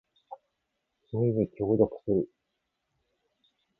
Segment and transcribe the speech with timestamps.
[1.11, 2.27] 君に協力する